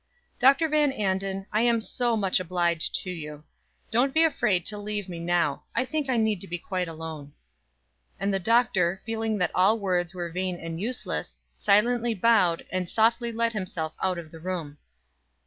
[0.39, 0.67] "Dr.
[0.67, 3.43] Van Anden, I am so much obliged to you.
[3.91, 5.61] Don't be afraid to leave me now.
[5.75, 7.33] I think I need to be quite alone."
[8.19, 13.31] And the Doctor, feeling that all words were vain and useless, silently bowed, and softly
[13.31, 14.79] let himself out of the room.